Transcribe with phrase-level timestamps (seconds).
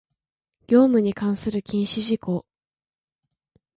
[0.67, 2.47] 業務に関する禁止事項